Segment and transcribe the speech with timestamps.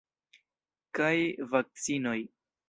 [1.01, 1.11] Kaj
[1.53, 2.17] vakcinoj!